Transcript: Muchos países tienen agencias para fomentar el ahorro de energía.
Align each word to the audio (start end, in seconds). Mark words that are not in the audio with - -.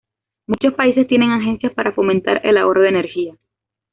Muchos 0.47 0.73
países 0.73 1.05
tienen 1.07 1.29
agencias 1.29 1.73
para 1.75 1.91
fomentar 1.91 2.41
el 2.43 2.57
ahorro 2.57 2.81
de 2.81 2.89
energía. 2.89 3.37